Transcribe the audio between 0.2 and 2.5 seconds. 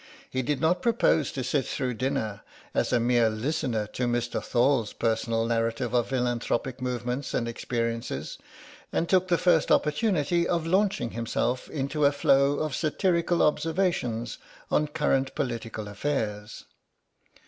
He did not propose to sit through dinner